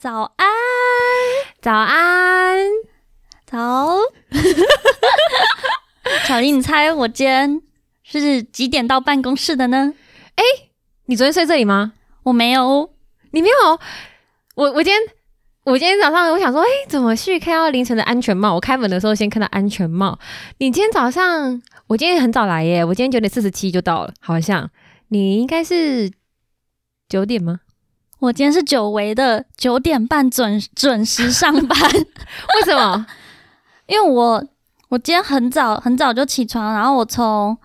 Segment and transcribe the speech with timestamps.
[0.00, 0.48] 早安，
[1.60, 2.58] 早安，
[3.44, 3.98] 早。
[6.26, 7.60] 小林，你猜我今天
[8.02, 9.92] 是几点到办公室的呢？
[10.36, 10.42] 哎
[11.04, 11.92] 你昨天睡这里吗？
[12.22, 12.90] 我没有，
[13.32, 13.78] 你没有？
[14.54, 14.98] 我我今天
[15.64, 18.54] 我今天早上我想说，哎、怎么去看到凌晨的安全帽？
[18.54, 20.18] 我开门的时候先看到安全帽。
[20.56, 24.70] 你今天早上，我今天很早来耶，我今天九点四十七就到了，好像
[25.08, 26.10] 你应该是
[27.06, 27.60] 九点吗？
[28.20, 31.78] 我今天是久违的九点半准准时上班，
[32.56, 33.06] 为什么？
[33.86, 34.44] 因为我
[34.90, 37.56] 我今天很早很早就起床，然后我从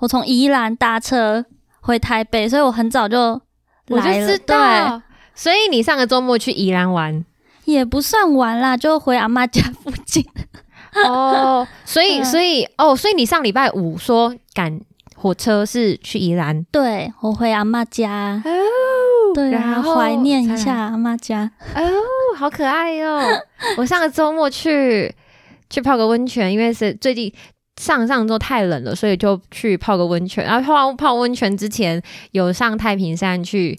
[0.00, 1.44] 我从宜兰搭车
[1.80, 3.40] 回台北，所以我很早就
[3.88, 4.26] 我就来了。
[4.26, 5.02] 知道。
[5.34, 7.24] 所以你上个周末去宜兰玩，
[7.64, 10.26] 也不算玩啦，就回阿妈家附近。
[11.06, 14.80] 哦，所以嗯所以哦，所以你上礼拜五说赶
[15.14, 18.50] 火车是去宜兰对我回阿妈家，哦，
[19.38, 21.48] 对啊，然后怀念一下阿妈家。
[21.76, 21.82] 哦，
[22.36, 23.20] 好可爱哟、
[23.76, 25.14] 我上个周末去
[25.70, 27.32] 去泡个温泉，因为是最近
[27.76, 30.44] 上上周太冷了，所以就去泡个温泉。
[30.44, 33.78] 然后泡泡温泉之前，有上太平山去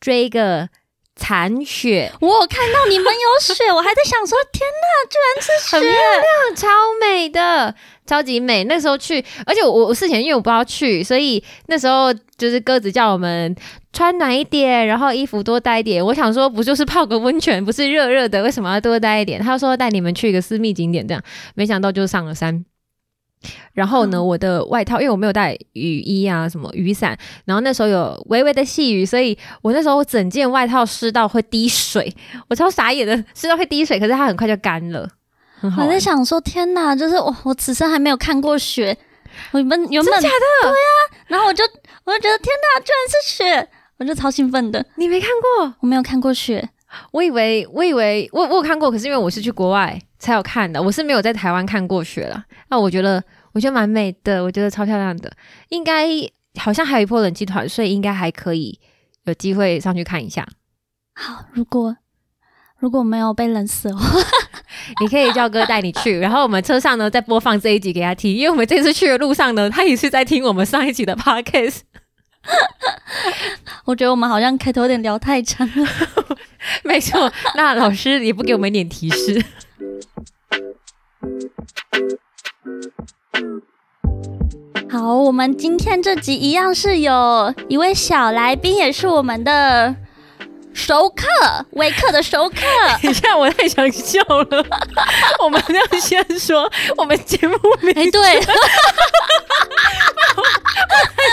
[0.00, 0.68] 追个
[1.16, 6.56] 残雪，我有看到你们有雪，我还在想说，天哪，居然是很漂亮！
[6.56, 6.68] 超
[7.00, 7.74] 美的，
[8.06, 8.64] 超级美。
[8.64, 13.54] 那时候去，而且我我事前因为我不知道去，所以那时候就是鸽子叫我们
[13.92, 16.04] 穿暖一点，然后衣服多带一点。
[16.04, 19.40] 我想说，不就是泡个温泉，不是热热的，为什么要多带一点？
[19.40, 21.22] 他说带你们去一个私密景点，这样
[21.54, 22.64] 没想到就上了山。
[23.72, 32.14] 然后呢，嗯我的外套因为我没有带雨衣啊，什么雨伞，然后那时候有微微的细雨，所以我那时候整件外套湿到会滴水，
[32.48, 35.08] 我超傻眼的，湿到会滴水，可是它很快就干了。
[35.62, 38.96] 我在想说，天哪，就是我，我此生还没有看过雪。
[39.52, 40.34] 我原本原本真假的？
[40.62, 40.92] 对啊，
[41.28, 41.62] 然后我就
[42.04, 43.68] 我就觉得天哪，居然是雪，
[44.00, 44.84] 我就超兴奋的。
[44.96, 45.74] 你没看过？
[45.80, 46.70] 我没有看过雪，
[47.12, 52.42] 我以为，我以为我我有看过，可是因为我是去国外才有看的，我是没有在台湾看过雪了。
[52.70, 55.30] 那我觉得，我觉得蛮美的，我觉得超漂亮的，
[55.68, 56.08] 应该
[56.58, 58.80] 好像还有一波冷气团，所以应该还可以
[59.24, 60.48] 有机会上去看一下。
[61.14, 61.94] 好，如果
[62.78, 64.18] 如果没有被冷死的话，
[65.02, 71.80] 你可以叫哥带你去，然后我们车上呢再播放这一集给他听，因为我们这次去的路上呢，他也是在听我们上一集的 podcast。
[73.84, 75.88] 我觉得我们好像开头有点聊太长了。
[76.84, 79.42] 没错，那老师也不给我们一点提示。
[84.90, 89.94] 好，我们今天这集一样是有一位小来宾，也是我们的
[90.72, 91.26] 熟客，
[91.72, 92.56] 微客的熟客。
[93.02, 94.64] 等一下，我太想笑了。
[95.42, 98.40] 我们要先说我们节目名哎、对，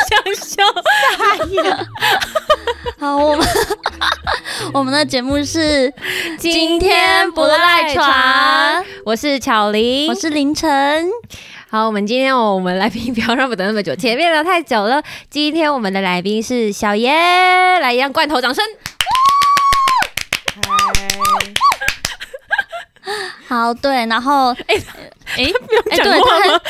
[0.07, 0.63] 想笑，
[1.17, 1.87] 傻眼。
[2.99, 3.47] 好，我们
[4.73, 5.93] 我们的节目是
[6.39, 11.07] 今天不赖床，我是巧玲，我是凌晨。
[11.69, 15.03] 好，我们今天哦，我们来宾不要让我们等那么久，前面聊太久了。
[15.29, 17.11] 今天我们的来宾是小爷，
[17.79, 18.65] 来一样罐头掌声。
[23.47, 24.75] 好，对，然后哎
[25.37, 25.45] 哎
[25.89, 26.61] 哎，对他很，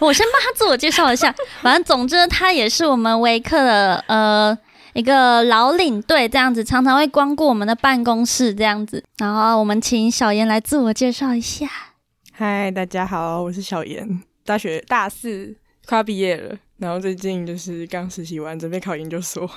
[0.06, 1.34] 我先帮他自我介绍一下。
[1.62, 4.56] 反正总之，他也是我们维克的呃
[4.92, 9.02] 一个老领队，这样子常常会光顾我们的办公室这样子。
[9.16, 11.66] 然后我们请小严来自我介绍一下。
[12.32, 19.50] 嗨，大家好，我是小严，大学大四快要毕业了，然后最近就是刚实习完，准备考研究所。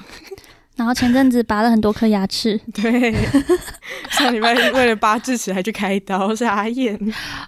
[0.80, 3.14] 然后前阵子拔了很多颗牙齿， 对，
[4.12, 6.98] 上礼拜为了拔智齿还去开刀，傻眼。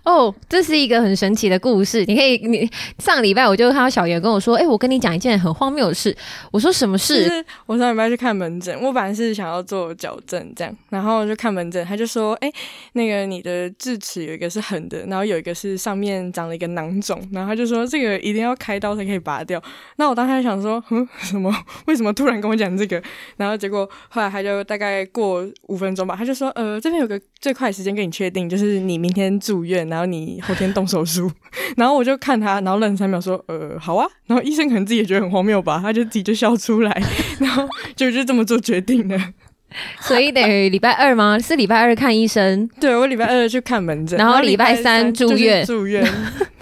[0.03, 2.03] 哦，这是一个很神奇的故事。
[2.07, 6.13] 你可以，你上礼拜我就看到小妍跟我说，哎、我跟你讲一件很荒谬的事。
[6.51, 7.23] 我说什么就事？
[7.23, 12.51] 是我上礼拜去看门诊，我本来是想要做矫正这样，然后就看门诊，他就说，哎、
[12.91, 19.63] 那个你的智齿有一个是横的，然后有一个是上面长了一个囊肿，然后他就说这个一定要开刀才可以拔掉。
[19.95, 21.55] 那我当时还想说，嗯，什么？
[21.85, 23.01] 为什么突然跟我讲这个？
[23.37, 31.31] 然后结果后来他就大概过五分钟吧，他就说，呃，这边有个最快时间跟你确定，就是你明天住院，然后你后天动手术。
[31.77, 34.07] 然后我就看他，然后愣三秒说，呃，好啊。
[34.27, 37.03] 然后医生可能自己也觉得很荒谬吧，他就自己就笑出来，
[37.39, 39.17] 然后就就这么做决定了。
[40.01, 41.39] 所以等于礼拜二吗？
[41.39, 46.05] 是礼拜二看医生，对我礼拜二去看门诊，然后礼礼拜三三住院住院。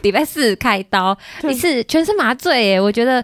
[0.04, 3.24] 礼拜四开刀，对一次全身麻醉耶，我觉得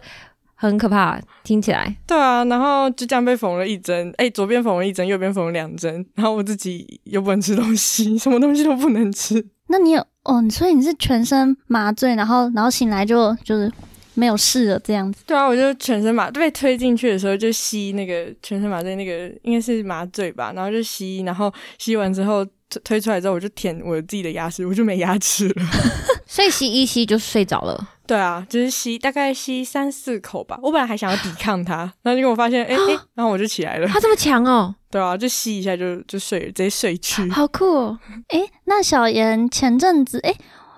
[0.66, 1.96] 很可怕，听起来。
[2.08, 9.46] 对啊，然后就这样被缝了一针，哎，左边缝了一针，右边缝了两针，然后我自己又不能吃东西，什么东西都不能吃。
[9.68, 10.44] 那你有哦？
[10.50, 13.72] 所以你是全身麻醉，然后然后醒来就就是
[14.14, 15.24] 没有事了这样子。
[15.26, 22.46] 对啊，我就全身麻被推进去的时候就吸那个全身麻醉，那个应该是麻醉吧，然后就吸，然后吸完之后
[22.84, 25.56] 推出来之后，我就舔我自己的牙齿，我就没牙齿了。
[26.28, 27.90] 所以吸一吸就睡着了。
[28.07, 30.60] 对啊，就是吸大概吸三四口吧。
[30.62, 33.88] 我本来还想要抵抗它， 然后结果我发现，哎哎， 然后我就起来了。
[33.88, 34.74] 它这么强哦？
[34.92, 37.30] 对啊，就吸一下就就睡了，直接睡去。
[37.31, 38.00] 好酷哦！
[38.30, 40.34] 哎，那小妍前阵子，哎，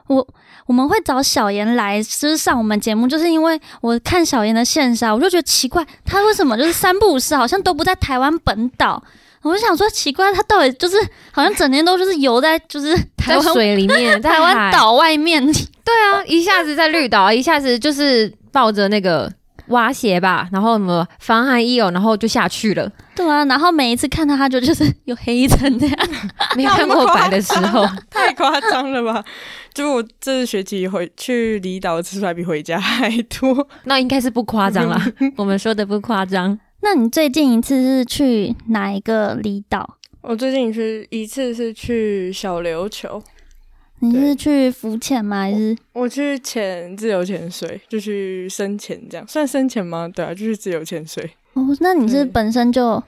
[0.07, 0.27] 我
[0.65, 9.03] 我们会找小妍来就是上我们节目，就是因为我看小妍的线上，我就觉得奇怪，他为什么就是三不五时好像都不在台湾本岛。
[9.47, 10.97] 我就想说奇怪，他到底就是
[11.31, 12.95] 好像整天都就是游在就是
[13.25, 15.45] 在水里面， 台湾岛外面。
[15.88, 19.31] 对啊，一下子在绿岛，一下子就是抱着那个
[19.67, 22.91] 蛙鞋吧，然后什么防寒衣哦，然后就下去了。
[23.15, 25.97] 对啊，然后每一次看到他就就是有黑一层这样，
[26.57, 29.23] 没有看过白的时候，太夸张了吧？
[29.73, 33.09] 就我这学期回去离岛次数还比回家还
[33.39, 35.01] 多，那应该是不夸张啦。
[35.38, 36.59] 我们说的不夸张。
[36.89, 39.98] 那你最近一次是去哪一个离岛？
[40.22, 43.22] 我最近去一次是去小琉球。
[44.00, 45.42] 你是去浮潜吗？
[45.42, 50.07] 还是我去潜自由潜水，就去深潜这样，算深潜吗？
[50.07, 51.30] 对啊，就是自由潜水。
[51.56, 53.04] 哦，那你是本身就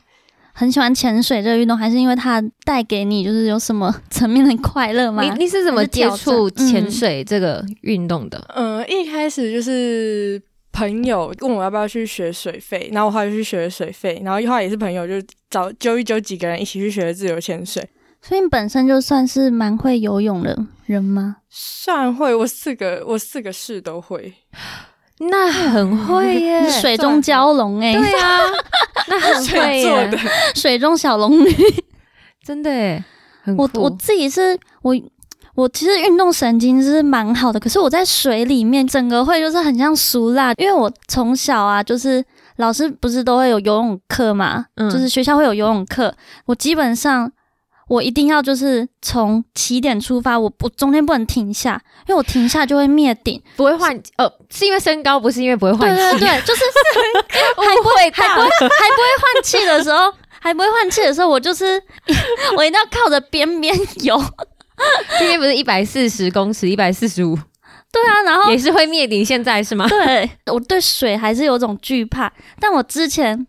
[0.52, 5.24] 很喜欢潜水这个运动，还是因为它带给你就是有什么 层面的快乐吗？
[5.24, 8.46] 你你是怎么接触潜水这个运动的？
[8.54, 10.42] 嗯，一开始就是。
[10.72, 15.14] 朋友问我要不要去学水费，然后我后来就去学水费，然后后来也是朋友就
[15.50, 17.88] 找揪一揪几个人一起去学自由潜水。
[18.22, 21.38] 所以你本身就算是蛮会游泳的人吗？
[21.50, 24.34] 算会，我四个我四个式都会，
[25.20, 28.40] 那很会耶， 水中蛟龙哎，对啊，
[29.08, 30.12] 那很会耶，
[30.54, 31.56] 水中小龙女，
[32.44, 33.04] 真的哎，
[33.58, 34.96] 我我自己是我。
[35.60, 42.24] 我其实运动神经是蛮好的，可是我在水里面整个会就是很像熟辣，因为我从小啊，就是
[42.56, 46.16] 老师不是都会有游泳课嘛，就是学校会有游泳课，
[46.46, 47.30] 我基本上
[47.90, 56.64] 我一定要就是从起点出发，我我中间不能停下，因为我停下就会灭顶，不会换呃，是因为身高，不是因为不会换气，对对对，就是
[57.60, 61.84] 还不会还不会还不会换气的时候，还不会换气的时候，我就是
[62.56, 64.18] 我一定要靠着边边游。
[65.20, 67.36] 今天不是一百四十公尺，一百四十五，
[67.92, 69.24] 对啊，然后也是会灭顶。
[69.26, 69.88] 现在是吗？
[69.88, 73.46] 对，我对水还是有种惧怕，但我之前，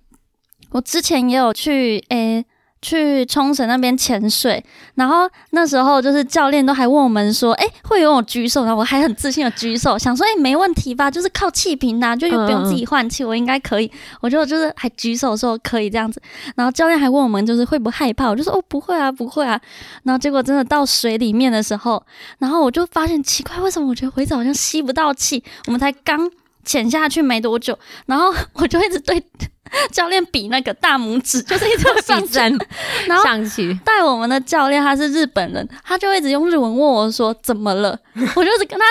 [0.70, 2.44] 我之前也有去诶。
[2.82, 11.10] 去冲绳那边潜水，然后那时候就是教练都还问我们说：“哎，会游泳举手。”然后我还很自信的举手，想说：“哎，没问题吧？
[11.10, 13.90] 就是靠气瓶呐，就又不用自己换气，我应该可以。”
[14.20, 16.20] 我就就是还举手说可以这样子。
[16.56, 19.60] 然后教练还问我们就是会不害怕，我就说：“哦，不会啊，不会啊。”
[20.04, 22.02] 然后结果真的到水里面的时候，
[22.38, 25.42] 然后我就发现奇怪，为什么我觉得回子好像吸不到气？
[25.66, 26.30] 我们才刚
[26.64, 29.22] 潜下去没多久，然后 我就一直对。
[29.92, 32.52] 教练比那个大拇指， 就是一直上山，
[33.06, 37.96] 然后上去带我们的教练他是日本人，他就一直用日文问我说怎么了，
[38.34, 38.84] 我就一直跟他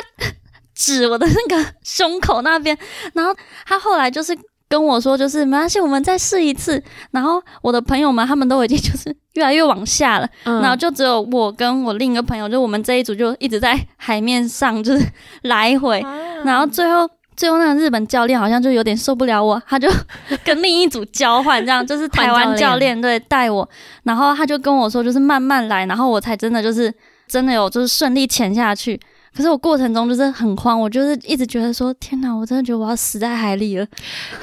[0.73, 2.77] 指我的那个胸口那边，
[3.11, 3.35] 然后
[3.65, 4.33] 他后来就是
[4.69, 6.81] 跟我说，就是没关系，我们再试一次。
[7.11, 15.05] 然后我的朋友们他们都已经就是越来越往下了，然后就只有我跟我另一个朋友，就我们这一组就一直在海面上就是
[15.41, 16.01] 来回，
[16.45, 17.09] 然后最后。
[17.39, 19.89] 最后那个日本教练好像就有点受不了我，他就
[20.43, 23.67] 跟另一组交换，这样就是台湾教练对带我，
[24.03, 26.93] 然后他就跟我说就是慢慢来，然后我才真的就是
[27.29, 28.99] 真的有就是顺利潜下去。
[29.35, 33.85] 可是我过程中就是很慌，我就是一直觉得说天哪，我真的觉得我要死在海里了。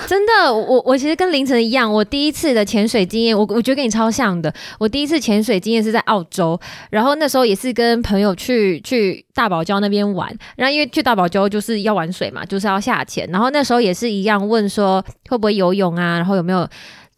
[0.06, 4.52] 真的，我我其实跟凌晨一样，我第一次的潜水经验，我我觉得跟你超像的。
[4.78, 6.58] 我第一次潜水经验是在澳洲，
[6.90, 16.66] 然后那时候也是跟朋友去去大堡礁那边玩，然后因为去大堡礁就是要玩水嘛，就是要下潜，然后那时候也是一样问说会不会游泳啊，然后有没有。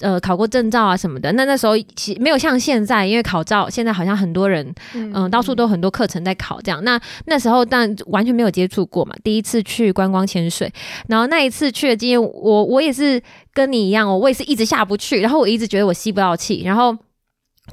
[0.01, 6.83] 呃，考过证照啊什么的，那那时候其没有像现在，因为考照现在好像很多人，嗯，到处都很多课程在考这样。
[6.85, 10.73] 那那时候但完全没有接触过嘛，第一次去观光潜水，
[11.09, 13.21] 然后那一次去的经验，我我也是
[13.53, 16.97] 跟你一样，我我也是一直下不去，然后我一直觉得我吸不到气，然后。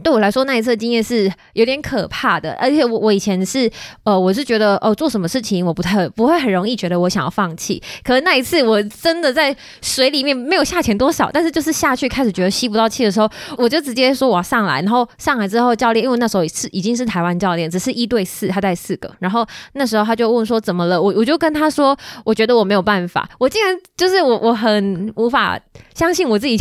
[0.03, 3.69] 对我来说，那一次经验是有点可怕的，而且我我以前是
[4.03, 7.81] 呃，我是觉得哦，做什么事情我不太不会很容易觉得我想要放弃。
[8.03, 14.81] 可是那一次我真的在水里面没有下潜多少，但是就是下去开始觉得吸不到气的时候，我就直接说我要上来。
[14.81, 19.11] 然后上来之后，教练因为那时候是已经是台湾教练，只是一对四，他带四个。
[19.19, 21.01] 然后那时候他就问说怎么了？
[21.01, 23.29] 我我就跟他说，我觉得我没有办法。
[23.39, 25.59] 我竟然就是我我很无法
[25.93, 26.55] 相信我自己，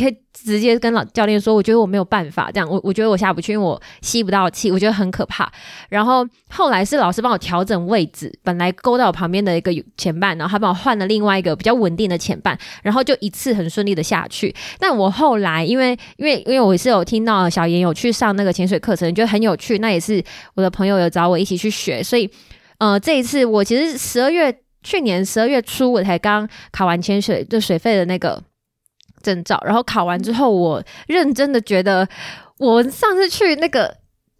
[0.45, 5.51] 直接跟老教练说，我觉得我没有办法这样，我我觉得我下不去，因为我吸不到气，我觉得很可怕。
[5.89, 14.55] 然后后来是老师帮我调整位置，本来勾到我旁边的一个前半，然后他帮我换了另外一个比较稳定的前半，然后就一次很顺利的下去。
[14.79, 20.23] 但我后来因为因为因为我是有听到小严有去上那个潜水课程，觉得很有趣，那也是
[20.55, 22.31] 我的朋友有找我一起去学，所以
[22.79, 24.55] 呃这一次我其实十二月。
[24.87, 28.39] 去年十二月初，我才刚考完潜水就水费的那个
[29.25, 32.09] 证照，然后考完之后，我认真的觉得，
[32.59, 33.93] 我上次去那个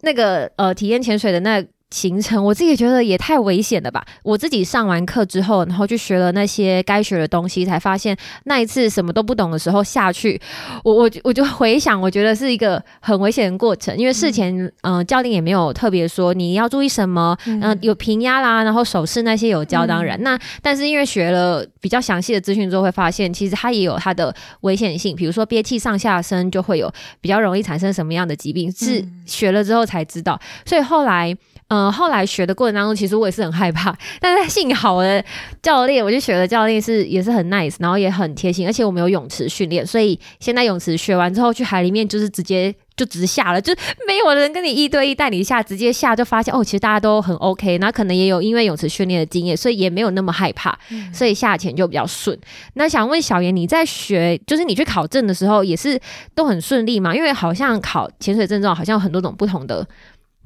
[0.03, 1.61] 那个呃体验潜水的那。
[1.95, 4.05] 行程我自己觉得也太危险了吧！
[4.21, 10.39] 我自己上完课之后，然后去学了那些该学的东西，才发现那一次什么都不懂的时候下去，
[10.83, 17.73] 我我我就回想，我觉得是一个很危险的过程，因为事前嗯教练也没有特别说你要注意什么，嗯。
[17.81, 20.19] 有平压啦，然后手势那些有教，当然。
[20.23, 31.35] 那但是因为学了比较详细的资讯之后，会发现其实它也有它的危险性，比如说憋气上下身就会有比较容易产生什么样的疾病，是学了之后才知道，所以后来。
[31.67, 35.23] 嗯，后来学的过程当中，其实我也是很害怕，但是幸好我的
[35.63, 43.73] 教练，我就学的教练是也是很 nice，然后也很贴心，而且我们有泳池训练，所以现在泳池学完之后去海里面就是直接就直下了，就
[44.07, 50.77] 没有人跟你一对一带你下，直接下就发现哦，其实大家都很 OK，那可能也有因为泳池训练的经验，所以也没有那么害怕，
[51.11, 52.39] 所以下潜就比较顺。
[52.75, 55.99] 那想问小严，你在学就是你去考证的时候也是
[56.35, 57.15] 都很顺利吗？
[57.15, 59.83] 因为好像考潜水证照好像有很多种不同的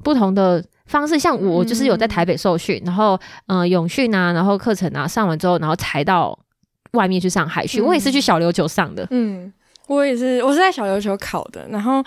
[0.02, 0.64] 不同的。
[0.90, 6.36] 方式像我就是有在台北受训，然后嗯泳训啊，然后课程啊上完之后，然后才到
[6.94, 7.82] 外面去上海训。
[7.82, 9.52] 我也是去小琉球上的，嗯，
[9.86, 11.64] 我也是，我是在小琉球考的。
[11.68, 12.04] 然后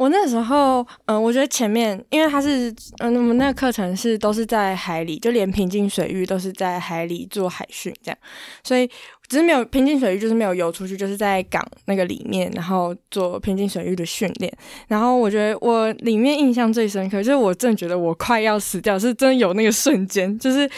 [0.00, 8.18] 我那时候，嗯，我觉得前面因为它是，嗯，我们那个课程是都是在海里，就连平静水域都是在海里做海训这样，
[8.64, 8.88] 所以。
[9.28, 14.52] 只是没有平静水域，就是没有游出去，就是在港那个里面，然后做平静水域的训练。
[14.88, 20.68] 然后我觉得我里面印象最深刻，就是我真的觉得我快要死掉，是真有那个瞬间，就是，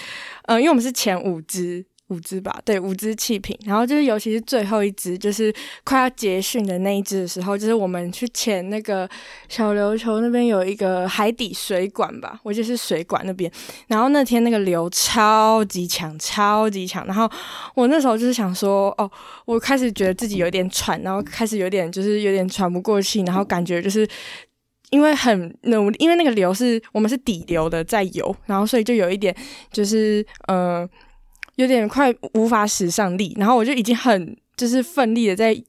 [0.49, 1.83] 嗯，因为我们是前五支。
[2.12, 3.59] 五支吧，对，五支气瓶。
[3.64, 5.52] 然后就是，尤其是最后一只，就是
[5.83, 9.09] 快要结训的那一只的时候，就是我们去潜那个
[9.49, 13.50] 小琉球那边有一个海底水管吧，我就是水管那边。
[13.88, 17.07] 然后那天那个流超级强，超级强。
[17.07, 17.31] 然后
[17.75, 19.11] 我那时候就是想说，哦，
[19.47, 24.07] 我开始觉得自己有点喘，然后开始有点就是有点喘不过气，然后感觉就是
[24.90, 29.35] 因为很努力，因为那个流是我们是底流的在游，然后所以就有一点
[29.73, 30.88] 就是呃。
[31.56, 35.62] 有点快无法使上力，然后我就已经很就是奋力的在。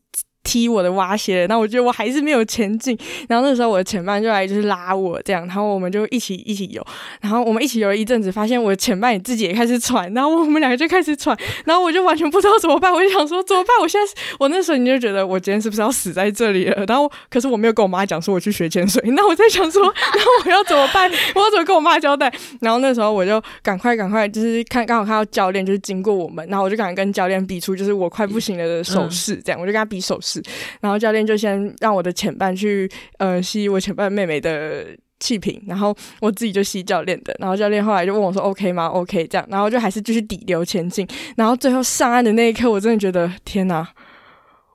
[0.43, 2.97] 踢我的蛙鞋，那我觉得我还是没有前进，
[3.27, 6.85] 然后那时候我的前伴就来就是拉我这样，然后我们就一起一起游，
[7.21, 11.35] 然后我们一起游了一阵子，发现我的前伴也自己也开始喘，然后我们两个就开始喘，
[11.65, 13.69] 然后我就完全不知道怎么办，我就想说怎么办？
[13.81, 16.85] 我现在我那时候你就觉得我今天是不是要死在这里了？
[16.87, 21.09] 然后可是我没有跟我妈讲说我去学潜水，那我在想说，那我要怎么办？
[21.35, 22.31] 我要怎么跟我妈交代？
[22.59, 30.32] 然后那时候我就赶快赶快就是看刚好看到教练就是经过我们，然后我就赶快跟教练比出就是我快不行了的手势，这样我就跟他比手势。
[30.81, 34.85] 然后教练就先让我的前半去呃吸我前半妹妹的
[35.19, 37.35] 气瓶，然后我自己就吸教练的。
[37.39, 41.07] 然后教练后来就问我说：“OK 吗？”“OK。”这样，然后就还是继续底流前进。
[41.35, 43.87] 然后最后上岸的那一刻，我真的觉得天哪！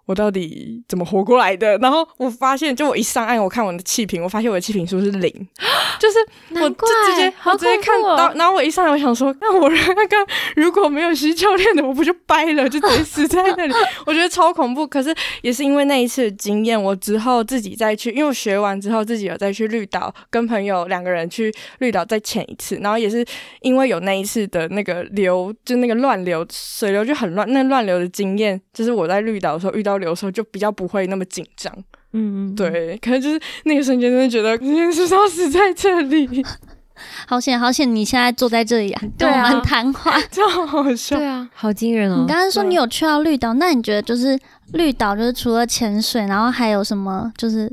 [0.09, 1.77] 我到底怎么活过来的？
[1.79, 5.31] 然后我发现，就我一上岸，我看我的气瓶，我发现我的气瓶数是零，
[6.01, 6.19] 就是
[6.55, 10.17] 我就直接我直接看到，然后我一上来，我想说， 那我那个
[10.57, 13.75] 如果没有吸教练的，我不就掰了，就直接死在那里？
[14.07, 14.87] 我觉得超恐怖。
[14.87, 23.23] 可是也是因为那一次经验，我之后自己再去，因为我学完之后自己有再去绿岛，跟朋友两个人去绿岛再潜一次，然后也是
[23.61, 29.98] 因为有那一次的那个流，就那个乱流水流就很乱，那乱流的经验，就是我在绿岛的时候遇到。
[30.03, 31.73] 有时候就比较不会那么紧张，
[32.13, 36.45] 嗯，对，可能就是那个瞬间，真的觉得今天是要死在这里，
[37.27, 37.95] 好险好险！
[37.95, 42.19] 你现在坐在这里啊，跟我们谈话， 超好笑，对啊，好惊人哦！
[42.23, 44.39] 你刚刚说你有去到绿岛，那你觉得就是
[44.73, 47.73] 绿岛，就是除了潜水，然后还有什么就是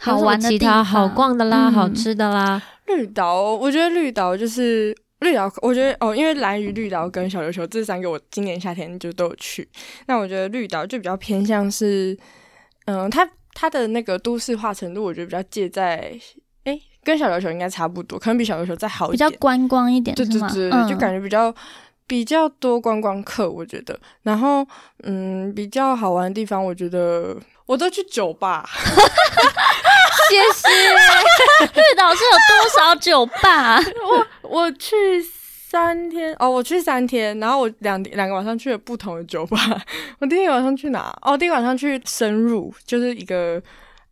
[0.00, 2.62] 好玩的、其他好逛的啦、好吃的啦？
[2.86, 4.96] 绿岛，我觉得绿岛就是。
[5.22, 9.66] 绿岛，我觉得哦，因为蓝屿、绿岛跟小琉球这三个，我今年夏天就都有去。
[10.06, 12.16] 那我觉得绿岛就比较偏向是，
[12.86, 16.12] 嗯，它它的那个都市化程度，我觉得比较介在，
[16.64, 21.54] 哎，跟小琉球应该差不多，可能比小琉球再好一点，比较观光一点，对对对，就感觉比较
[22.06, 23.98] 比较多观光客，我觉得。
[24.22, 24.66] 然后，
[25.04, 27.36] 嗯，比较好玩的地方，我觉得
[27.66, 28.68] 我都去酒吧。
[30.32, 30.68] 谢谢。
[31.74, 33.78] 绿岛是有多少酒吧？
[34.42, 39.58] 我我去三天哦，我去三天，然后我两两个晚上去了不同的酒吧。
[40.20, 41.14] 我第一个晚上去哪？
[41.22, 43.62] 哦，第一个晚上去深入，就是一个，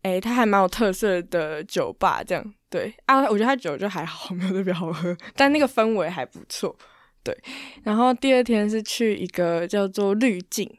[0.03, 3.23] 哎，它还蛮有特色的酒吧，这样对啊。
[3.23, 6.77] 我觉得它酒就还好，没有特别好喝，但那个氛围还不错。
[7.23, 7.37] 对，
[7.83, 10.71] 然后第二天是去一个叫做滤镜，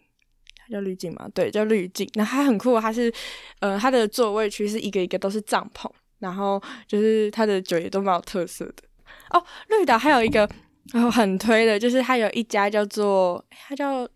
[0.72, 1.28] 叫滤镜嘛？
[1.34, 2.10] 对，叫滤镜。
[2.16, 3.14] 那它很酷，它是
[3.60, 8.84] 呃，它的座位区是一个一个都是帐篷，然后就是它的酒也都蛮有特色的。
[9.32, 10.50] 哦，绿岛还有一个
[10.94, 14.08] 然后很推的，就是它有一家叫做它叫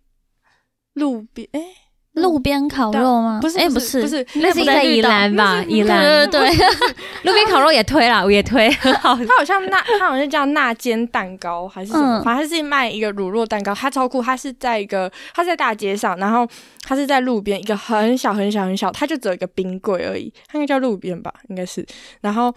[0.93, 1.59] 路边哎。
[2.15, 3.39] 路边烤肉吗？
[3.41, 5.63] 不是，哎，不是，不是，那是在宜兰吧？
[5.67, 6.49] 宜兰，对
[7.23, 9.15] 路边烤肉也推了，我也推， 很好。
[9.15, 12.21] 它好像那，它好像叫那间蛋糕还是什么？
[12.23, 14.21] 反正是卖一个乳酪蛋糕，它超酷。
[14.21, 16.47] 它是在一个，它在大街上，然后
[16.83, 20.33] 它是在路边一个很小很小很小，它就只有一个冰柜而已。
[20.47, 21.33] 它应该叫路边吧？
[21.49, 21.85] 应该是。
[22.21, 22.53] 然后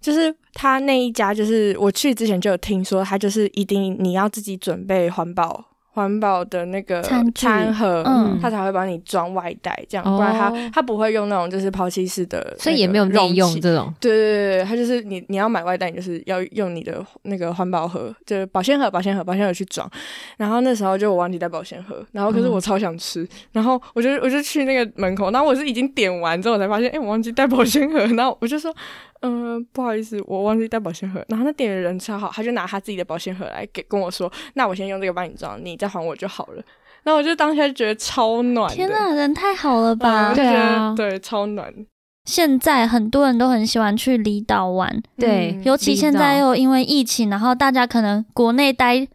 [0.00, 5.64] 就是它那一家，就是我去之前就有听说，它就是一定你要自己准备环保。
[5.98, 7.02] 环保的那个
[7.34, 13.92] 餐盒，嗯，他才会帮你装外带，这样，不然他他不会用那种就是抛弃式的，所以也没有内用这种。
[14.00, 19.90] 对对对对，他就是你你要买外带，你就是要用你的那个环保盒，就是保鲜盒，保鲜盒，保鲜盒去装。
[20.36, 28.72] 然后那时候就我忘记带保鲜盒，然后可是我超想吃，然后我就我就去那个门口，然后我是已经点完之后才发现，哎，我忘记带保鲜盒，然后我就说。
[29.20, 31.24] 嗯，不好意思，我忘记带保鲜盒。
[31.28, 36.62] 然后那店员人超好，他就拿他自己的保鲜盒来给跟我说：“那我先用这个帮你装，你再还我就好了。”
[37.04, 38.72] 然后我就当下就觉得超暖。
[38.74, 40.34] 天呐，人太好了吧？
[40.34, 41.72] 对啊，对，超暖。
[42.24, 49.08] 现在很多人都很喜欢去离岛玩，对，尤其现在又因为疫情，然后大家可能国内待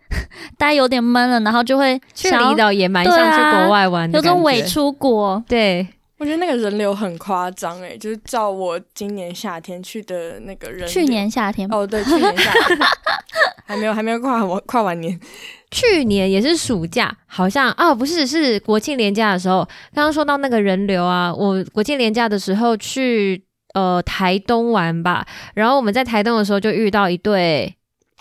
[0.58, 5.88] 待有点闷了，然后就会去离岛，也蛮想去国外玩，有种伪出国，对。
[6.24, 11.68] 我觉得那个人流很夸张哎，就是照我今年夏天去的那个人，去年夏天？
[11.70, 12.80] 哦，对，去年夏天。
[13.66, 15.20] 还没有还没有跨完跨完年，
[15.70, 25.26] 去年也是暑假，好像啊不是是国庆连假的时候，刚刚说到那个人流啊，我国庆连假的时候去呃台东玩吧，
[25.56, 27.76] 然后我们在台东的时候就遇到一对，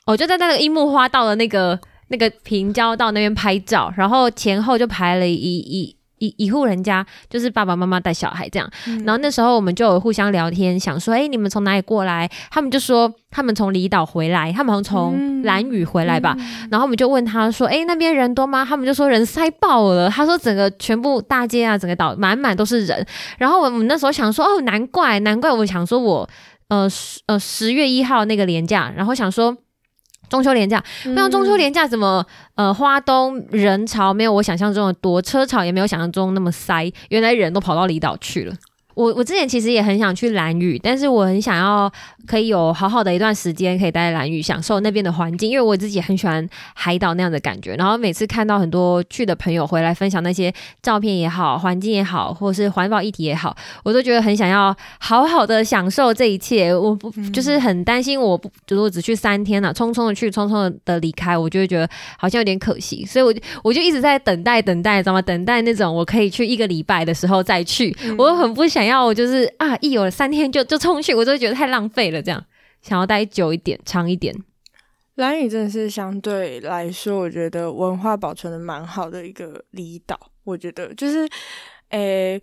[0.07, 1.79] 哦就在那个樱木花道的那个
[2.09, 5.97] 那个平交道那边拍照，然后前后就排了一一。
[6.23, 8.71] 一一户人家就是爸爸妈妈带小孩这样，
[9.05, 12.31] 然后那时候我们就有互相聊天，想说，哎，你们从哪里过来？
[12.49, 16.37] 他们就说他们从离岛回来，他们好像从蓝屿回来吧。
[16.71, 18.65] 然后我们就问他说，哎，那边人多吗？
[18.65, 20.09] 他们就说人塞爆了。
[20.09, 23.05] 他说整个全部大街啊，整个岛满满都是人。
[23.39, 26.29] 然后我们那时候想说，哦，难怪难怪，我想说我
[26.69, 29.57] 呃十呃十月一号那个年假，然后想说。
[30.33, 30.83] 中秋连假，
[31.15, 32.25] 那中秋连假怎么？
[32.55, 36.91] 呃，花东人潮没有我想象中的多，车潮也没有想象中那么塞。
[37.11, 38.55] 原来人都跑到离岛去了。
[38.95, 41.91] 我我之前其实也很想去蓝屿，但是我很想要
[42.27, 47.75] 可以有好好的一段时间可以待在蓝屿，享受那边的环境，因为我自己很喜欢海岛那样的感觉。
[47.77, 50.53] 然后每次看到很多去的朋友回来分享那些
[50.83, 56.75] 照片也好，环境也好，或者是环保议题也好，我都觉得很想要好好的享受这一切。
[56.75, 63.07] 我不就是很担心，我不如果只去三天了，匆匆的去，匆匆的离开，我就会觉得好像有点可惜。
[63.07, 65.23] 所以，我我就一直在等待，等待，知道吗？
[65.23, 67.97] 等待那种我可以去一个礼拜的时候再去。
[68.19, 68.82] 我很不想。
[68.83, 72.21] 想要就是啊，一有三天就就冲去，我就会觉得太浪费了。
[72.21, 72.45] 这样
[72.81, 74.35] 想要待久一点、长一点。
[75.15, 80.19] 蓝屿真的是相对来说，我觉得文化保存的蛮好的一个离岛。
[80.43, 81.29] 我觉得就是，
[81.91, 82.43] 诶，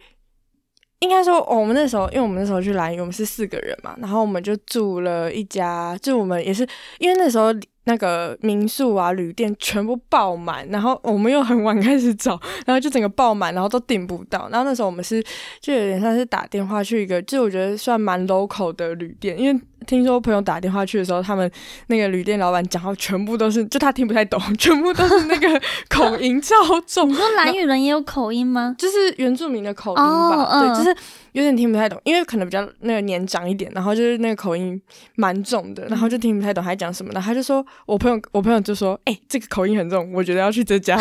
[0.99, 6.65] 应该说我们那时候，因为我们那时候去蓝屿，我们是四个人嘛，然后我们就住了一家，就我们也是
[6.99, 7.53] 因为那时候。
[7.89, 14.47] 那个民宿啊、旅店全部爆满，然后我们又很晚开始找，然后就整个爆满，然后都订不到。
[14.51, 15.23] 然后那时候我们是
[15.59, 21.49] 就有点像是打电话去一个，就我觉得算蛮 local 的旅店，因为听说朋友打电话去的时候，他们
[21.87, 27.09] 那个旅店老板讲话全部都是，就他听不太懂， 全部都是那个口音超重。
[27.09, 28.75] 你说蓝雨人也有口音吗？
[28.77, 30.59] 就是原住民的口音吧？
[30.61, 30.95] 对，就是。
[31.33, 34.81] 有点听不太懂，因为可能比较那个年长一点，然后就是那个口音
[35.13, 37.11] 蛮重的，然后就听不太懂他讲什么。
[37.13, 40.97] 然后他就说，我朋友，我朋友就说，哎，这个口音很重，我觉得要去这家，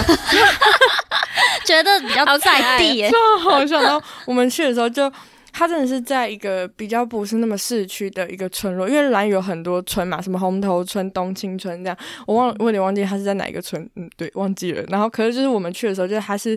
[1.64, 3.80] 觉得比较在地，超好笑。
[3.80, 5.10] 然后我们去的时候，就
[5.58, 14.84] 他真的是在一个比较不是那么市区的一个村落，因为兰屿有很多村嘛，什么红头村、东青村这样，我忘，我有点忘记他是在哪一个村，嗯，对，忘记了。
[14.88, 16.56] 然后可是就是我们去的时候，就是他是。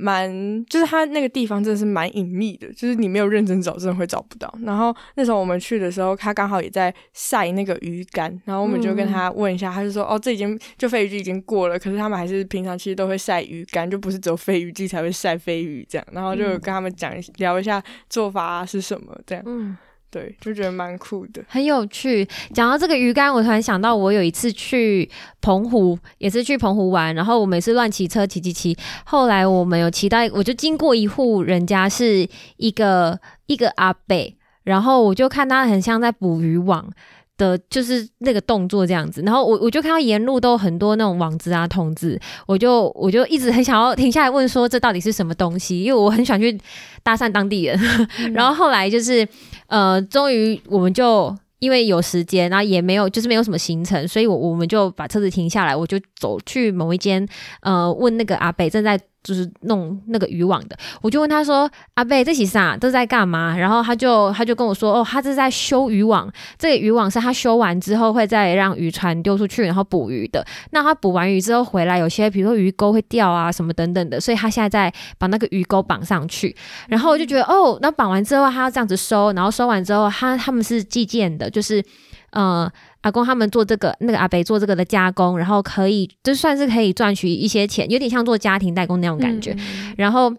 [0.00, 4.52] 蛮，就是它那个地方真的是蛮隐秘的，就是你没有认真找，真的会找不到。
[4.62, 19.44] 然后那时候我们去的时候，他刚好也在晒那个鱼干，然后我们就跟他问一下，他就说：“哦，这已经就飞鱼季已经过了，可是他们还是平常其实都会晒鱼干，就不是只有飞鱼季才会晒飞鱼这样。”然后就跟他们讲聊一下做法啊是什么这样。
[19.46, 19.76] 嗯，
[20.10, 22.26] 对，就觉得蛮酷的，很有趣。
[22.52, 25.08] 讲到这个鱼竿，我突然想到，我有一次去
[25.40, 28.76] 澎湖，也是去澎湖玩，然后我每次乱骑车，骑骑骑。
[29.04, 36.92] 后来我们有骑到，我就经过一户人家，是一个一个阿伯，然后我就看他很像在捕鱼网。
[37.40, 46.60] 的就是那个动作这样子，然后我我就看到沿路都很多那种网子啊、筒子，我就我就一直很想要停下来问说这到底是什么东西，因为我很喜欢去
[47.02, 47.80] 搭讪当地人。
[48.34, 49.26] 然后后来就是
[49.68, 57.26] 呃，终于我们就因为有时间，然后也没有就是没有什么行程，所以我我们就把车子停下来，我就走去某一间
[57.62, 59.00] 呃问那个阿北正在。
[59.22, 62.76] 就是弄那个渔网的，我就问他说：“阿贝，这是啥？
[62.76, 66.30] 都在干嘛？”然后他就他就跟我说：“哦，他这是在修渔网。
[66.58, 70.44] 这个渔网是他修完之后会再让渔船丢出去，然后捕鱼的。
[70.70, 76.56] 那他捕完鱼之后回来，有些比如说鱼钩会掉啊什么等等的，所以他现在在把那个鱼钩绑上去。
[76.88, 81.84] 然后我就觉得，哦，那绑完之后他要这样子收，然后收完之后他他们是计件的，就是
[82.32, 82.70] 呃。”
[83.02, 89.56] 阿公他们做这个，那个阿北做这个的加工，然后可以就算是可以赚取一些钱，有点像做家庭代工那种感觉，
[89.96, 90.34] 然后。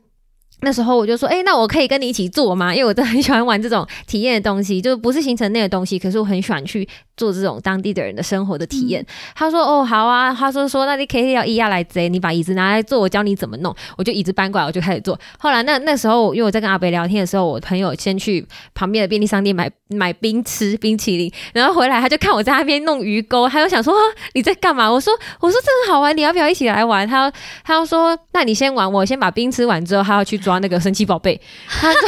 [0.63, 2.71] 那时候我就说，哎，那我可以跟你一起做吗？
[2.71, 6.87] 因为我真的很喜欢玩这种体验的东西，就不是行程内的东西，可是我很喜欢去
[7.21, 9.05] 做这种当地的人的生活的体验。
[9.35, 10.33] 他说，哦，好啊。
[10.33, 13.75] 他说，说那你可以要一亚来贼，你把椅子拿来坐，我教你怎么弄。
[13.95, 15.19] 我就椅子搬过来，我就开始做。
[15.37, 23.93] 后来那那时候，因为我在跟阿北聊天的时候，我朋友先去旁边的便利商店买买冰吃冰淇淋，然后回来他就看我在那边弄鱼钩，他就想说
[24.33, 24.91] 你在干嘛？
[24.91, 27.07] 我说我说这很好玩，你要不要一起来玩？
[27.07, 27.31] 他
[27.63, 32.01] 他要说那你先玩，我先把冰吃完之后，他要去抓那个神奇宝贝，他抓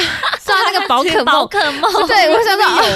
[0.46, 2.92] 抓那个宝可梦， 宝可梦，对我想到有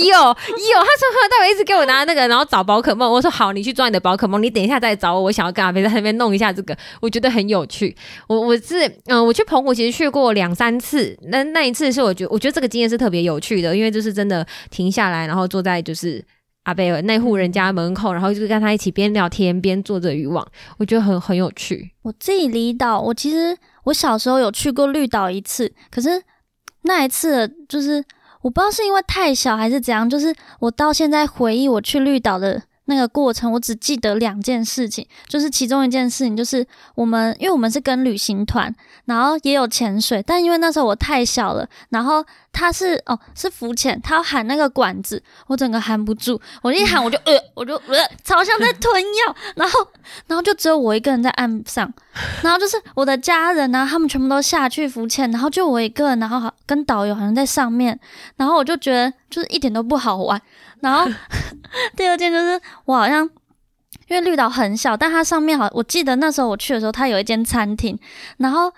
[0.00, 3.10] 有有，他从头到尾一直给我拿那个，然后找宝可梦。
[3.10, 7.96] 我说好，你去抓你的宝可梦，你等一下再找我，我想要跟阿飞在那边弄一下这个，我觉得很有趣。
[8.26, 16.24] 我我是嗯，我去澎湖其实去过两三次，那那一次是我觉我觉得这个经验是特别有趣的，因为就是真的停下来，然后坐在就是
[16.64, 20.46] 阿贝尔那户人家门口，然后就是跟他一起边聊天边做着渔网，
[20.78, 21.92] 我觉得很很有趣。
[22.02, 23.56] 我自己离岛，我其实。
[23.86, 26.20] 我小时候有去过绿岛一次，可是
[26.82, 28.04] 那一次就是
[28.46, 32.62] 我不知道是因为太小还是怎样，就是我到现在回忆我去绿岛的。
[32.88, 38.72] 那个过程我只记得两件事情，就是其中一件事情就是我们，因为我们是跟旅行团，
[39.06, 42.24] 然后也有潜水，但因为那时候我太小了，然后
[42.56, 49.86] 他是哦是浮潜，他要喊那个管子，我整个喊不住，我一喊我就呃我就呃超像在吞药， 然后
[50.26, 51.92] 然后就只有我一个人在岸上，
[52.42, 58.00] 然后就是我的家人啊，他们全部都下去浮潜，然后就我一个人，然后好跟导游好像在上面，
[58.36, 60.40] 然后我就觉得就是一点都不好玩。
[60.80, 61.06] 然后
[61.94, 63.28] 第二件就是我好像
[64.08, 67.98] 因为绿岛很小，但它上面好，我记得那时候我去的时候，它有一间餐厅。
[68.38, 68.72] 然后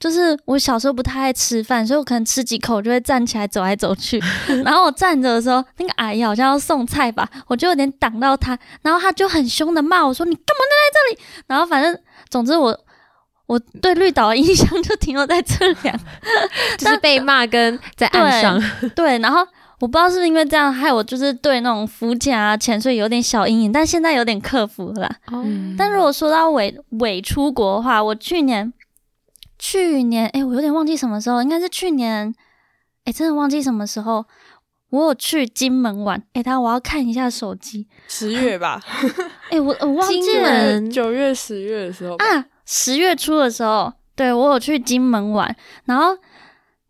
[0.00, 4.20] 就是我小时候不太爱吃饭，所以我可能吃几口就会站起来走来走去。
[4.64, 11.96] 然后我站着的时候，那个阿姨好像要送菜吧，我就有点挡到她，然后她就很凶的骂我说：“你干嘛站在这里？”然后反正
[12.28, 12.76] 总之我
[13.46, 15.96] 我对绿岛的印象就停留在这两，
[16.78, 18.62] 就是被骂跟在岸上
[18.96, 19.46] 对，然后。
[19.80, 25.10] 我不知道是不是因为这样害我，就是对那种浮潜啊、潜水有点小阴影，但现在有点克服了。
[25.28, 25.42] 哦。
[25.78, 28.70] 但如果说到伪伪出国的话，我去年
[29.60, 32.34] 去年哎，我有点忘记什么时候，应该是去年
[33.04, 34.24] 哎，真的忘记什么时候，
[34.88, 36.20] 我有去金门玩。
[36.32, 38.82] 哎，他我要看一下手机，十月吧？
[39.50, 46.16] 哎，我我忘记了，九月、十月的时候啊，十月初的时候，对我有去金门玩，然后。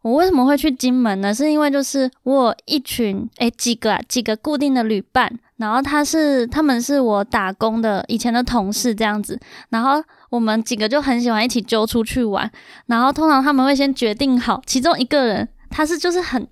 [0.03, 1.35] 我为什么会去金门呢？
[1.35, 12.51] 是因为就是我有一群诶几个啊几个固定的旅伴，然后他是他们是我打工的以前的同事这样子，然后我们几个就很喜欢一起揪出去玩，
[12.87, 16.49] 然后通常他们会先决定好，其中一个人他是就是很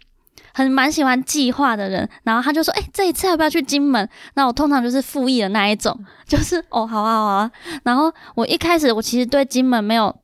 [0.52, 4.06] 很蛮喜欢计划的人，然后他就说诶这一次要不要去金门？
[4.34, 7.50] 那我通常就是复议的那一种， 就是哦好啊好啊，
[7.84, 10.14] 然后我一开始我其实对金门没有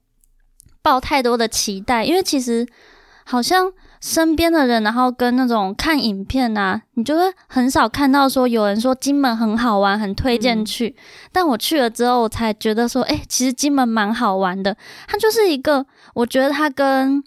[0.83, 2.67] 抱太多的期待，因为其实。
[3.27, 3.73] 好像
[4.05, 10.95] 身边的人，然后跟那种看影片啊，你就会很少看到说有人说金门很好玩，很推荐去。
[11.33, 14.77] 但我去了之后，我才觉得说，哎，其实金门蛮好玩的。
[15.09, 17.25] 它就是一个，我觉得它跟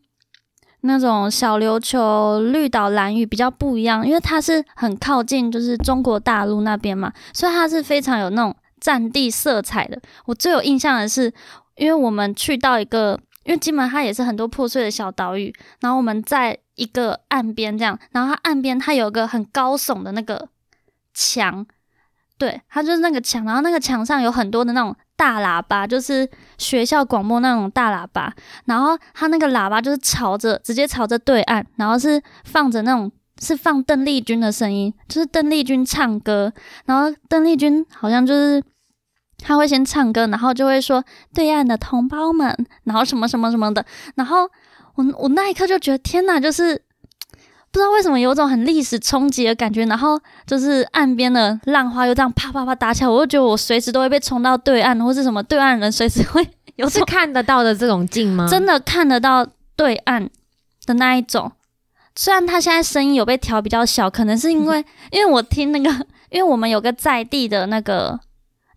[0.82, 10.00] 那种小琉球、绿岛、蓝屿比较不一样，因为它是很靠近就是中国大陆那边嘛，所以它是非常有那种战地色彩的。
[10.28, 11.34] 我最有印象的是，
[11.78, 13.20] 因为我们去到一个。
[13.44, 20.48] 因为金门它也是很多破碎的小岛屿，然后我们在一个岸边这样，然后它岸边它有个很高耸的那个
[21.14, 21.66] 墙，
[22.38, 28.32] 对，它就是那个墙，然后那个墙上有很多的那种大喇叭，就是学校广播那种大喇叭，
[28.66, 33.12] 然后它那个喇叭就是朝着直接朝着对岸，然后是放着那种
[33.42, 36.54] 是放邓丽君的声音，就是邓丽君唱歌，
[36.86, 38.64] 然后邓丽君好像就是
[39.40, 43.84] 他会先唱歌，然后就会说对岸的同胞们，然后什么什么什么的，
[44.16, 44.48] 然后
[44.98, 46.76] 我我那一刻就觉得天哪，就是
[47.72, 58.48] 不知道为什么有种很历史冲击的感觉，然后就是岸边的浪花又这样啪啪啪打起来，我就觉得我随时都会被冲到对岸，或是什么对岸人随时会 有是看得到的这种镜吗？
[58.50, 60.30] 真的看得到对岸
[60.86, 61.52] 的那一种。
[62.16, 65.90] 虽然他现在声音有被调比较小，可能是因为 因为我听那个，
[66.32, 68.20] 因为我们有个在地的那个，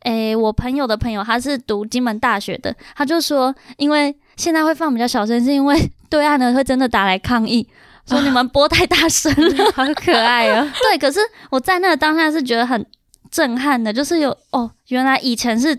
[0.02, 7.68] 诶，我朋友的朋友，他是读金门大学的，他就说，因为现在会放比较小声，是因为 对岸的会真的打来抗议，
[8.08, 10.72] 说你们播太大声了， 好可爱啊。
[10.82, 12.84] 对，可是我在那个当下是觉得很
[13.30, 15.78] 震撼的，就是有哦，原来以前是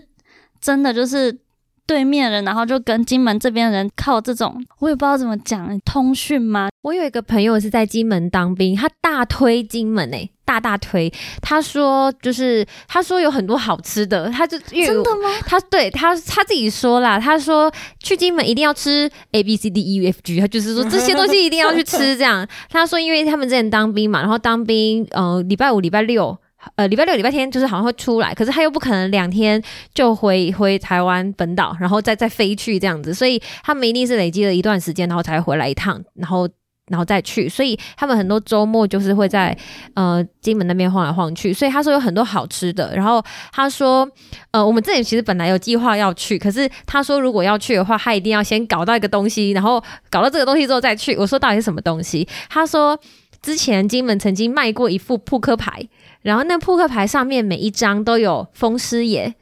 [0.60, 1.41] 真的就是。
[1.86, 6.68] 对面人，然后就跟金门这边人靠这种，我也不知道怎么讲，通讯吗？
[6.82, 11.12] 我有一个朋友是在金门当兵，他大推金门诶，大大推。
[11.40, 15.28] 他说就是他说有很多好吃的，他就真的吗？
[15.46, 22.16] 他对他他自己说啦，他说去金门一定要吃 A B C D E F G，他就是说这些东西一定要去吃。
[22.16, 26.36] 这样 他说，因为他们之前当兵嘛，然后当兵，呃，礼拜五、礼拜六。
[26.76, 36.48] 呃，礼拜六、礼拜天就是好像会出来，可是他又不可能两天就回回台湾本岛，然后再再飞去这样子，所以他们一定是累积了一段时间，然后才回来一趟，然后
[36.88, 39.56] 然后再去，所以他们很多周末就是会在
[39.94, 43.22] 呃金门那边晃来晃去，所以他说有很多好吃的，然后
[43.52, 44.08] 他说
[44.50, 51.16] 呃我们这里其实本来有计划要去，可是他说如果要去的话，他一定要先搞到一个东西，然后搞到这个东西之后再去。
[51.16, 52.28] 我说到底是什么东西？
[52.48, 52.98] 他说
[53.42, 55.88] 之前金门曾经卖过一副扑克牌。
[56.22, 59.34] 然后那扑克牌上面每一张都有风师爷。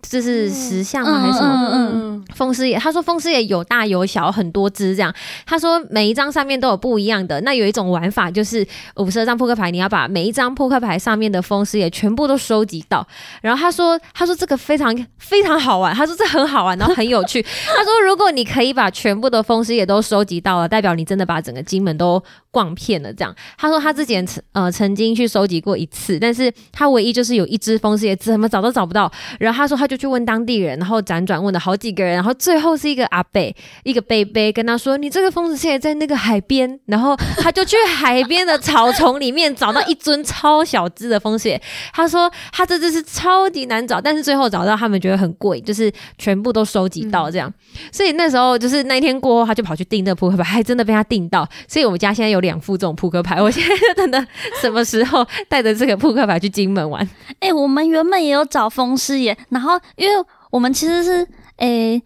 [0.00, 1.18] 这是石像吗？
[1.18, 1.70] 还是什么？
[1.72, 5.12] 嗯嗯，风师爷，他说风师爷有大有小，很多只这样。
[5.44, 7.40] 他说每一张上面都有不一样的。
[7.40, 13.04] 那有一种玩法就是五十二张扑克牌，你要把每一张扑克牌上面的风师爷全部都收集到。
[13.42, 15.92] 然后他说， 他说这个非常非常好玩。
[15.92, 17.42] 他说这很好玩，然后很有趣。
[17.42, 23.12] 他说如果你可以把全部的风师爷都收集到了，代表你真的把整个金门都逛遍了。
[23.12, 29.10] 这样，他说他之前曾呃曾经去收集过一次，但是他唯一就是有一只风蟹怎么找都找不到。
[29.40, 29.88] 然后他说他。
[29.88, 41.58] 就去问当地人，然后辗转问了好几个人，然后最后是一个阿贝，一个贝贝跟他说：“你这个疯子现在在那个海边。”然后他就去海边的草丛里面找到一尊超小只的风蟹。
[41.94, 47.50] 他说他这只是超级难找，但是最后找到，他们觉得很贵，就是全部都收集到这样。
[47.90, 51.48] 所以那时候就是那一天过后，他就跑去订那扑克牌，还真的被他订到。
[51.66, 54.26] 所以我们家现在有两副这种扑克牌， 我现在等等
[54.60, 57.08] 什么时候带着这个扑克牌去金门玩？
[57.40, 59.78] 哎，我们原本也有找风师爷，然后。
[59.96, 62.00] 因为我们其实是诶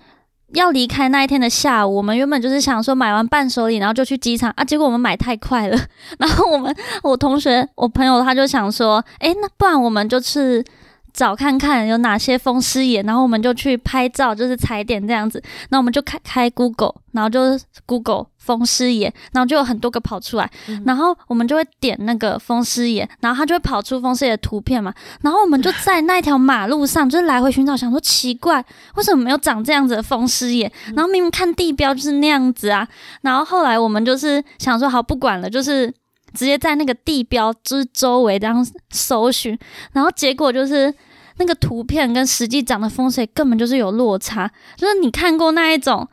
[0.54, 4.64] 要离开那一天的下午，我们原本就是想说买完伴手礼，然后就去机场啊。
[4.64, 5.78] 结果我们买太快了，
[6.18, 10.64] 然后我们我同学我朋友他就想说，诶，那不然我们就去
[11.12, 15.42] 找看看有哪些风师爷，然后我们就去拍照，就是踩点这样子。
[15.68, 17.40] 那我们就开开 Google，然后就
[17.86, 18.26] Google。
[18.44, 20.50] 风师爷，然后就有很多个跑出来，
[20.84, 28.64] 然后我们就会点那个风师爷，然后他就会跑出风师爷的图片嘛，然后我们就在那条马路上就是来回寻找，想说奇怪，
[28.96, 30.70] 为什么没有长这样子的风师爷？
[30.96, 32.86] 然后明明看地标就是那样子啊，
[33.20, 35.86] 然后后来我们就是想说好不管了，就是
[36.34, 39.56] 直接在那个地标之周围这样搜寻，
[39.92, 40.92] 然后结果就是
[41.36, 46.08] 那个图片跟实际长的风水根本就是有落差，就是你看过那一种。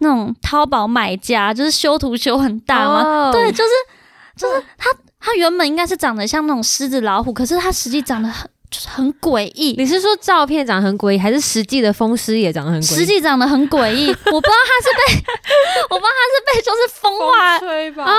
[0.00, 3.30] 那种淘宝买家就是修图修很大吗？
[3.32, 3.70] 对，就是
[4.36, 9.74] 就是他他原本应该是长得像那种狮子老虎，可是他实际长得很就是很诡异。
[9.76, 12.96] 你是说照片长得很诡异，还是实际的风师也长得很诡异？
[12.96, 15.24] 实际长得很诡异，我不知道他是被
[15.90, 18.14] 我不知道他是被就是风化吹吧啊，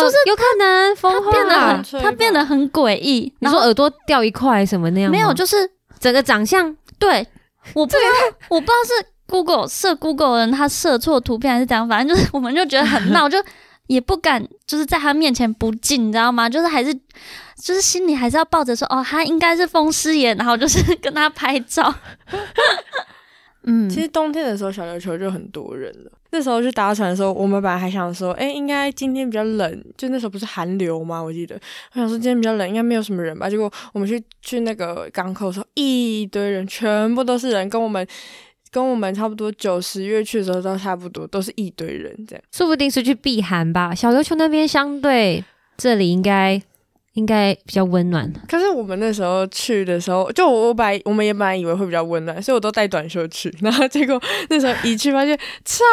[0.00, 3.32] 就是有可能风化变得很他变得很诡异。
[3.38, 5.10] 你说耳朵掉一块什么那样？
[5.12, 7.24] 没有，就是整个长相对，
[7.74, 9.06] 我不知道我不知道是。
[9.30, 13.38] Google 设 Google 人他设错图片还是怎样，反正就是我们就觉得很闹， 就
[13.86, 16.48] 也不敢就是在他面前不敬，你知道吗？
[16.48, 16.92] 就是还是
[17.62, 21.94] 就是心里还是要抱着说哦，他应该是风湿炎，然后就是 跟他拍照。
[23.62, 26.10] 嗯，其实冬天的时候小琉球就很多人了。
[26.32, 31.20] 那时候去搭船的时候，我们本来还想说，哎，应该今天比较冷，就那时候不是寒流吗？
[31.20, 31.60] 我记得
[31.92, 33.50] 我想说今天比较冷，应该没有什么人吧。
[33.50, 38.06] 结果我们去去那个港口的时候，一堆人，全部都是人，跟我们。
[38.70, 43.94] 跟我们差不多，九十月去的时候都差不多，都是一堆人这样，说不定是去避寒吧。
[43.94, 45.44] 小琉球那边相对
[45.76, 46.60] 这里应该
[47.14, 48.32] 应该比较温暖。
[48.48, 55.84] 可是我们那时候去的时候，就我我本来我们也本来以为会比较温暖，所以我都带短袖去， 然后结果那时候一去发现超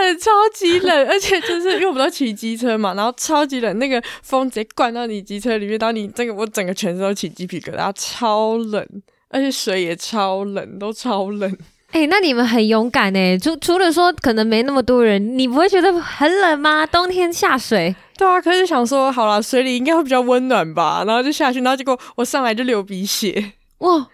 [0.00, 8.86] 冷，超级冷， 而且就是因为我们都骑机车嘛，然后超级冷，那个风直接灌到你机车里面，然后你这个我整个全身都起鸡皮疙瘩，超冷，
[9.28, 11.54] 而且水也超冷，都超冷。
[11.92, 13.38] 哎、那你们很勇敢哎！
[13.38, 16.86] 除除了说可能没那么多人，你不会觉得很冷吗？
[16.86, 23.52] 冬天下水，对啊，可是想说好了，水里应该会比较温暖吧，然后就下去，然后结果我上来就流鼻血。
[23.78, 24.08] 哇，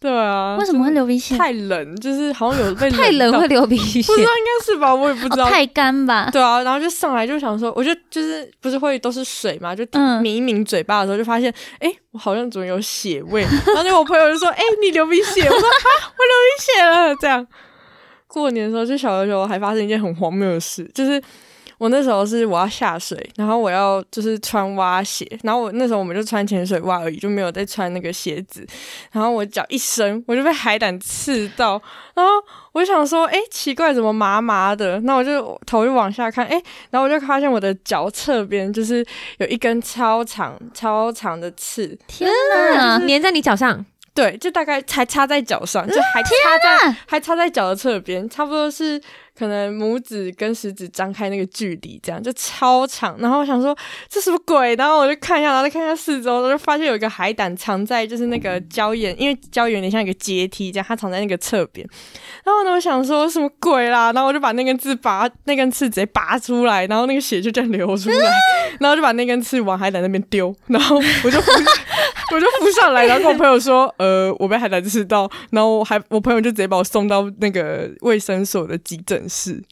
[0.00, 1.36] 对啊，为什么会流鼻血？
[1.36, 4.16] 太冷，就是好像有被 太冷会流鼻血不。
[4.16, 5.44] 知道应该是吧，我也不知道。
[5.46, 6.30] 哦太干吧？
[6.32, 13.42] 对啊，然后就上来就想说，我就就是不是会都是水嘛，就嗯抿一抿嘴巴的时候，就发现，哎、我好像怎么有血味。
[13.66, 15.42] 然后就我朋友就说，哎、你流鼻血。
[15.42, 15.74] 我说，啊，
[16.16, 17.16] 我流鼻血了。
[17.20, 17.44] 这样，
[18.28, 21.20] 过年的时候，就小的时候还发生一件很荒谬的事，就是
[21.78, 28.66] 我那时候是我要下水，然后我要就是穿蛙鞋，然后我那时候我们就穿潜水袜而已，就没有再穿那个鞋子。
[29.12, 31.80] 然后我脚一伸，我就被海胆刺到，
[32.14, 32.32] 然后
[32.72, 35.00] 我就想说，哎、奇怪，怎么麻麻的？
[35.02, 36.60] 那我就头就往下看，哎、
[36.90, 39.06] 然后我就发现我的脚侧边就是
[39.38, 42.28] 有一根超长、超长的刺，天
[42.74, 42.98] 哪！
[43.06, 46.28] 粘在你脚上，对，就大概才插在脚上，就还插
[46.60, 49.00] 在还插在脚的侧边，差不多是
[49.38, 53.16] 可能拇指跟食指张开那个距离，这样就超长。
[53.20, 53.76] 然后我想说
[54.08, 54.74] 这什么鬼？
[54.74, 61.86] 然后我就看一下，然后再看一下四周，然后就发现有一个海胆藏在就是那个礁岩，因为礁岩有点像一个阶梯这样，它藏在那个侧边。
[62.44, 64.12] 然后呢，我想说什么鬼啦？
[64.12, 68.32] 然后我就把那根刺拔，那根刺直接拔出来，然后那个血就这样流出来，
[68.80, 71.38] 然后就把那根刺往海胆那边丢，然后我就
[72.30, 79.62] 我就浮上来，然后跟我朋友说，呃，我被海胆刺到，然后我还我朋友就直接把我送到那个卫生所的急诊是，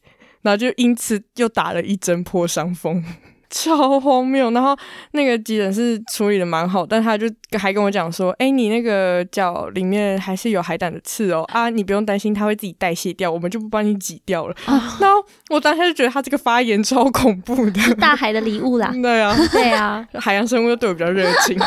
[0.42, 3.05] 然后就因此又打了一针破伤风。
[3.50, 4.76] 超荒谬，然后
[5.12, 7.26] 那个急诊室处理的蛮好，但他就
[7.59, 14.54] 还跟我讲说，哎、你那个脚里面还是有海胆的刺哦，啊，你不用担心，它会自己代谢掉，我们就不帮你挤掉了。
[15.00, 18.92] 然后我当下就觉得他这个发言超恐怖的， 大海的礼物啦。
[19.02, 21.59] 对啊，对啊，海洋生物都对我比较热情。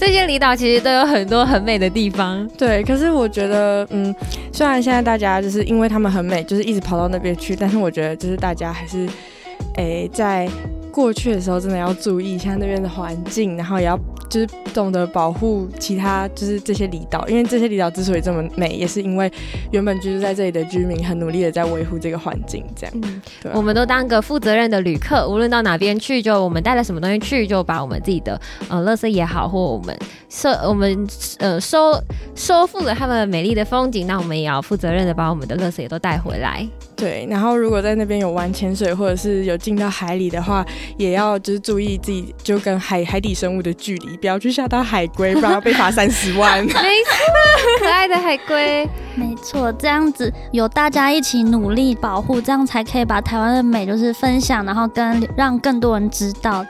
[0.00, 2.46] 这些离岛其实都有很多很美的地方。
[2.56, 4.14] 对，可是我觉得，嗯，
[4.52, 9.08] 虽然现在大家就是因为他们很美，就是一直跑到那边去，但是我觉得就是大家还是，
[9.74, 10.48] 诶，在
[10.98, 13.96] 过去的时候真的要注意一下那边的环境，然后也要
[14.28, 19.30] 就是懂得保护其他就是这些离岛，因为这些离岛之所以这么美，也是因为
[19.70, 22.92] 原本居住在这里的居民很努力的在维护这个环境，这样。
[23.04, 29.96] 嗯，对啊我们都当个负责任的旅客，无论到哪边去，就我们带了什么东西去，就把我们自己的呃垃圾也好，或我们
[30.28, 31.06] 收我们
[31.38, 31.92] 呃收
[32.34, 36.66] 收复了他们美丽的风景，那我们也要负责任的把我们的垃圾也都带回来。
[36.98, 46.58] 对，然后如果在那边有玩潜水，或者是有进到海里的话，也要就是注意自己就跟海海底生物的距离，不要去吓到海龟，不然要被罚三十万。
[46.66, 46.80] 没错，
[47.78, 48.84] 可爱的海龟。
[49.14, 56.66] 没错，这样子有大家一起努力保护，这样才可以把台湾的美就是分享，然后跟让更多人知道。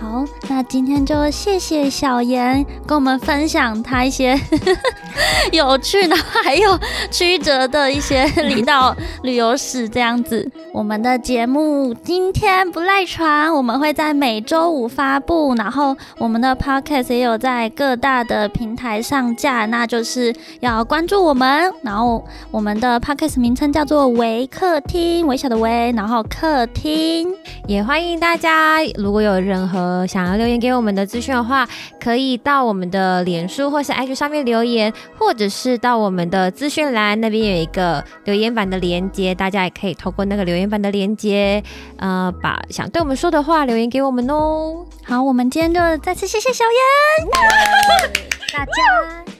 [0.00, 4.34] 好，那今天就谢谢小妍跟我们分享她一些
[5.52, 6.78] 有趣的，还有
[7.10, 10.48] 曲折的一些离岛旅游史，这样子。
[10.72, 21.72] 我们的节目今天不赖床，我们会在每周五发布，然后我们的 podcast 也有在各大的平台上架，那就是要关注我们。
[21.82, 27.34] 然后我们的 podcast 名称叫做“微客厅”，微小的微，然后客厅。
[27.66, 31.66] 也欢迎大家，如果有任何想要留言给我们的资讯的话，
[32.00, 41.62] 可以到我们的脸书或是 IG 上面留言，或者是到我们的资讯栏那边有一个留言板的连接大家也可以透过那个留言板的连接
[41.96, 44.84] 呃把想对我们说的话留言给我们哦。
[45.04, 47.28] 好我们今天就再次谢谢小妍
[48.52, 48.72] 大家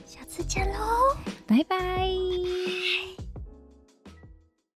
[0.07, 0.81] 下次见喽。
[1.47, 3.20] 拜拜。